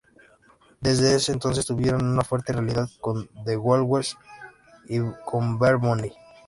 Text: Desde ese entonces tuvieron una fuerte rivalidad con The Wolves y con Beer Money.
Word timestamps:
Desde 0.79 1.13
ese 1.13 1.31
entonces 1.31 1.67
tuvieron 1.67 2.03
una 2.03 2.23
fuerte 2.23 2.53
rivalidad 2.53 2.89
con 3.01 3.29
The 3.45 3.55
Wolves 3.55 4.17
y 4.87 4.97
con 5.25 5.59
Beer 5.59 5.77
Money. 5.77 6.11